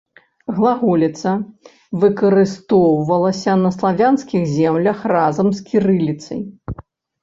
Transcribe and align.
Глаголіца 0.59 1.33
выкарыстоўвалася 2.05 3.51
на 3.67 3.75
славянскіх 3.79 4.51
землях 4.59 5.09
разам 5.17 5.47
з 5.63 5.73
кірыліцай. 5.73 6.41